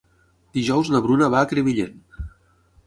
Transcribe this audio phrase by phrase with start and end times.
[0.59, 2.03] Dijous na Bruna va a Crevillent.